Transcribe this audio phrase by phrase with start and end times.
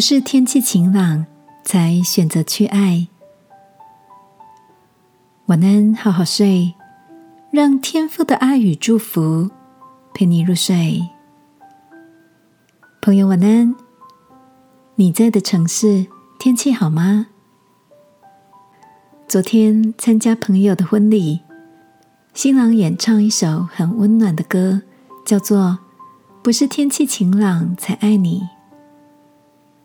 [0.00, 1.26] 不是天气晴朗
[1.62, 3.06] 才选择去爱。
[5.44, 6.72] 晚安，好好睡，
[7.50, 9.50] 让天父的爱与祝福
[10.14, 11.06] 陪你入睡。
[13.02, 13.76] 朋友，晚安。
[14.94, 16.06] 你在的城市
[16.38, 17.26] 天气好吗？
[19.28, 21.40] 昨天参加朋友的婚礼，
[22.32, 24.80] 新郎演唱一首很温暖的歌，
[25.26, 25.58] 叫做
[26.42, 28.40] 《不是天气晴朗才爱你》。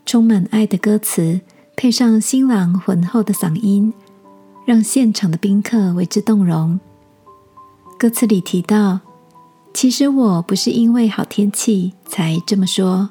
[0.06, 1.42] 充满爱的歌词，
[1.76, 3.92] 配上新郎浑厚的嗓音，
[4.64, 6.80] 让现场的宾客为之动容。
[7.98, 9.00] 歌词里提到
[9.74, 13.10] ：“其实我不是因为好天气才这么说，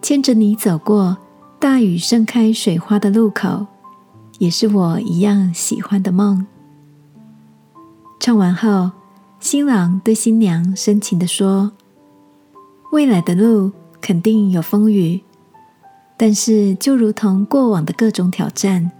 [0.00, 1.16] 牵着你走过
[1.58, 3.66] 大雨盛开水花的路口，
[4.38, 6.46] 也是我一样喜欢的梦。”
[8.20, 8.92] 唱完后，
[9.40, 11.72] 新郎对新娘深情的说
[12.92, 15.20] ：“未来的路肯定有风雨。”
[16.16, 18.92] 但是，就如同过往的各种挑战，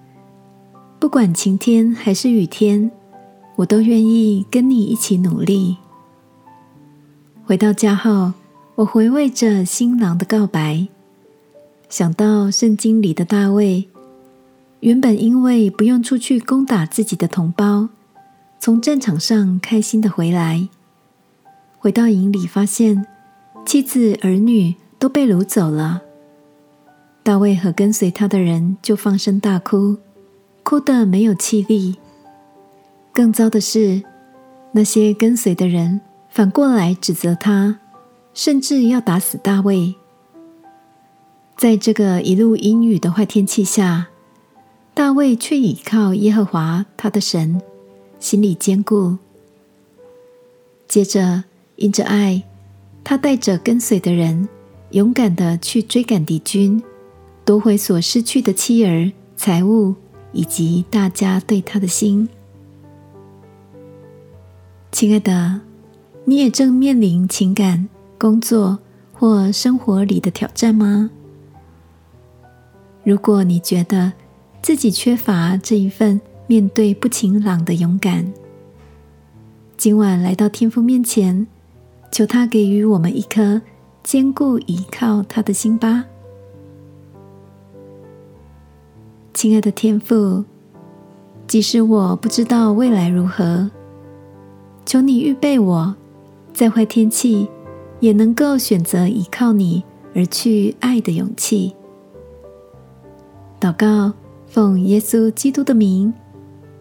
[0.98, 2.91] 不管晴天还是雨天，
[3.57, 5.77] 我都愿意跟你一起努力。
[7.47, 8.33] 回到家后，
[8.75, 10.89] 我回味着新郎的告白，
[11.89, 13.89] 想到圣经里的大卫，
[14.81, 17.91] 原本因为不用出去攻打自己的同胞，
[18.59, 20.69] 从战场上开心的回来，
[21.79, 23.07] 回到营里发现
[23.65, 26.03] 妻子儿女都被掳走了。
[27.25, 29.97] 大卫和跟随他的人就放声大哭，
[30.62, 31.97] 哭得没有气力。
[33.14, 34.03] 更糟的是，
[34.72, 37.80] 那些跟随的人反过来指责他，
[38.34, 39.95] 甚至要打死大卫。
[41.56, 44.08] 在这个一路阴雨的坏天气下，
[44.92, 47.62] 大卫却倚靠耶和华他的神，
[48.20, 49.17] 心里坚固。
[50.86, 51.45] 接着，
[51.77, 52.42] 因着爱，
[53.02, 54.47] 他带着跟随的人，
[54.91, 56.83] 勇敢的去追赶敌军。
[57.45, 59.95] 夺回所失去的妻儿、财物，
[60.33, 62.27] 以及大家对他的心。
[64.91, 65.61] 亲爱的，
[66.24, 67.86] 你也正面临情感、
[68.17, 68.79] 工作
[69.13, 71.11] 或生活里的挑战吗？
[73.02, 74.14] 如果你觉得
[74.63, 78.33] 自己缺乏这一份面对不晴朗的勇敢，
[79.77, 81.46] 今晚来到天父面前，
[82.11, 83.61] 求他给予我们一颗
[84.02, 86.07] 坚固依靠他的心吧。
[89.34, 90.45] 亲爱的天父，
[91.48, 93.68] 即使我不知道未来如何，
[94.86, 95.92] 求你预备我，
[96.52, 97.48] 在坏天气
[97.98, 99.83] 也能够选择依靠你
[100.14, 101.74] 而去爱的勇气。
[103.61, 104.12] 祷告，
[104.46, 106.14] 奉耶稣基督的名，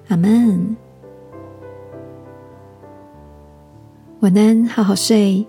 [0.09, 0.77] 阿门。
[4.19, 5.43] 晚安，好好睡。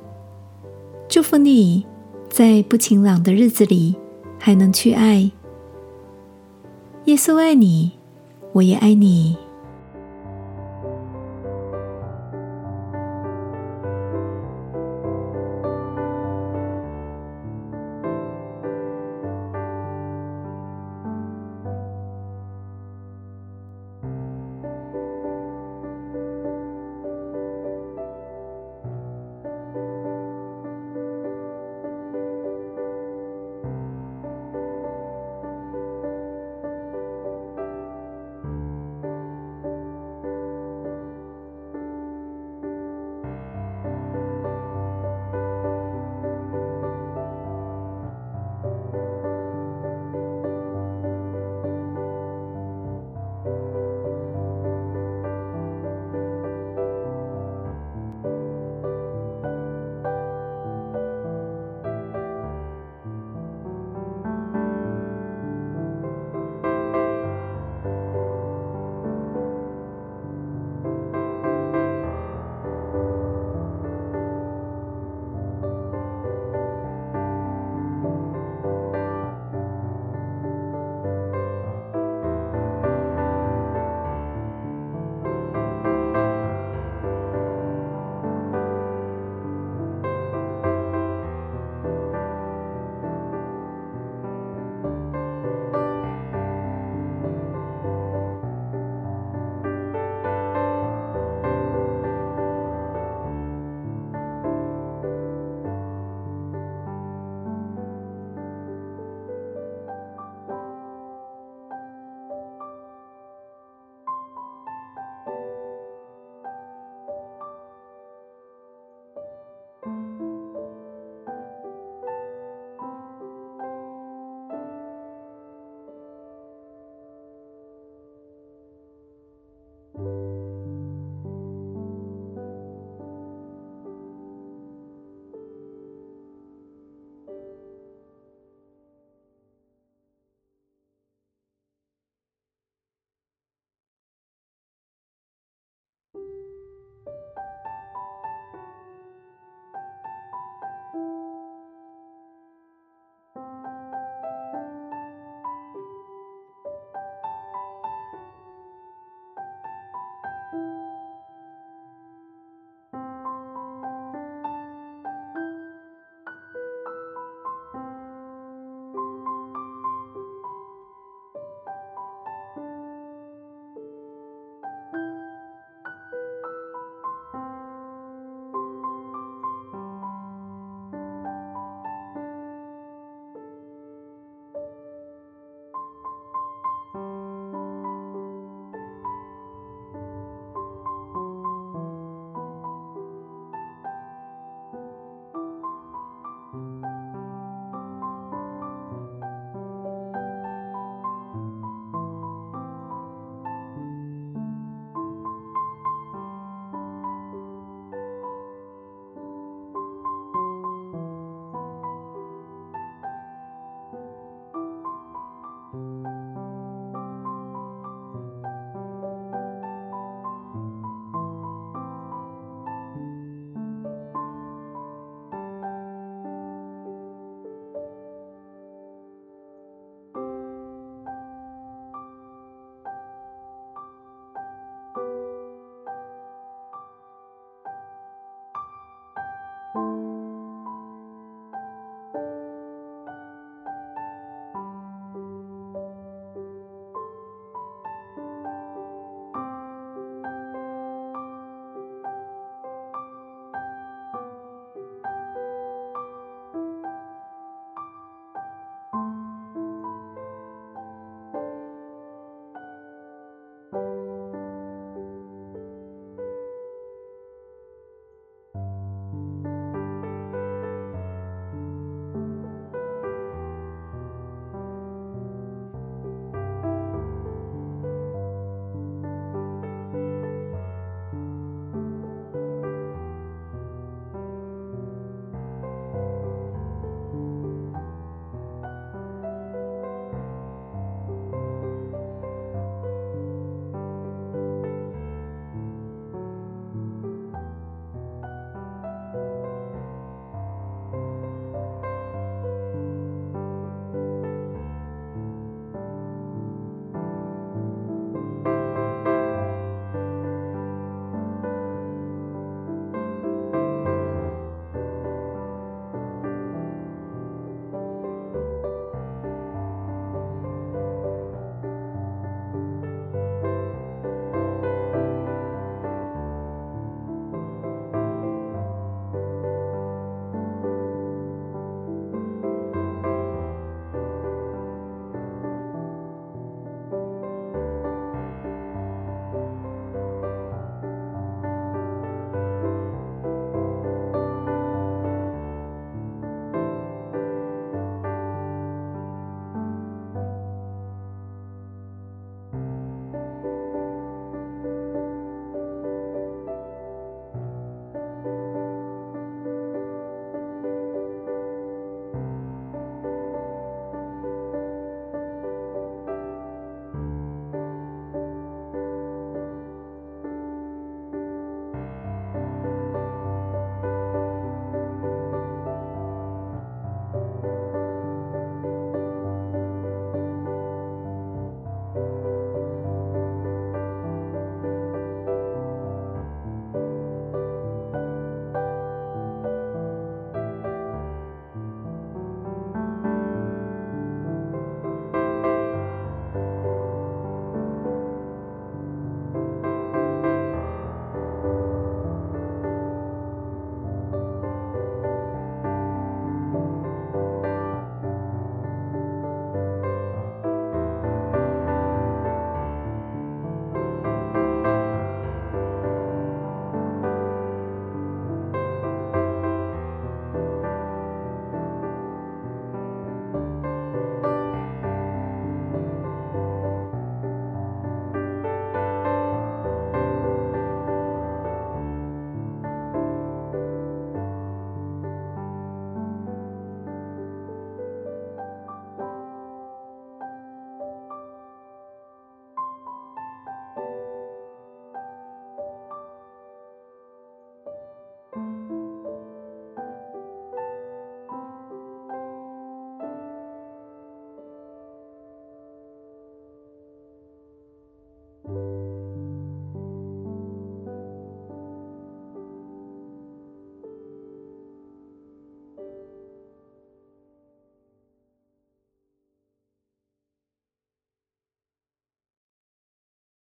[1.06, 1.84] 祝福你
[2.30, 3.94] 在不晴朗的日子里
[4.38, 5.30] 还能去爱。
[7.06, 7.92] 耶稣爱你，
[8.54, 9.36] 我也爱你。